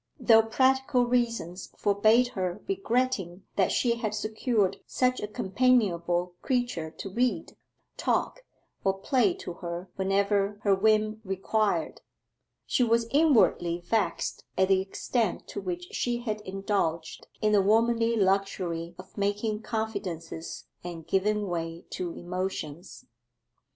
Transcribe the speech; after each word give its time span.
Though 0.19 0.41
practical 0.41 1.05
reasons 1.05 1.69
forbade 1.77 2.29
her 2.29 2.63
regretting 2.67 3.43
that 3.55 3.71
she 3.71 3.97
had 3.97 4.15
secured 4.15 4.77
such 4.87 5.19
a 5.21 5.27
companionable 5.27 6.33
creature 6.41 6.89
to 6.97 7.09
read, 7.11 7.55
talk, 7.97 8.43
or 8.83 8.97
play 8.97 9.35
to 9.35 9.53
her 9.61 9.91
whenever 9.97 10.57
her 10.63 10.73
whim 10.73 11.21
required, 11.23 12.01
she 12.65 12.83
was 12.83 13.05
inwardly 13.11 13.79
vexed 13.85 14.43
at 14.57 14.69
the 14.69 14.81
extent 14.81 15.47
to 15.49 15.61
which 15.61 15.89
she 15.93 16.17
had 16.21 16.41
indulged 16.41 17.27
in 17.39 17.51
the 17.51 17.61
womanly 17.61 18.15
luxury 18.15 18.95
of 18.97 19.15
making 19.15 19.61
confidences 19.61 20.65
and 20.83 21.05
giving 21.05 21.45
way 21.47 21.85
to 21.91 22.11
emotions. 22.17 23.05